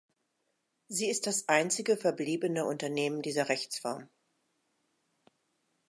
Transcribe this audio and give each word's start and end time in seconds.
Sie 0.87 1.11
ist 1.11 1.27
das 1.27 1.47
einzige 1.47 1.95
verbliebene 1.95 2.65
Unternehmen 2.65 3.21
dieser 3.21 3.49
Rechtsform. 3.49 4.09